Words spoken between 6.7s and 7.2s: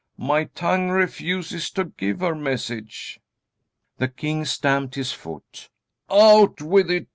it!"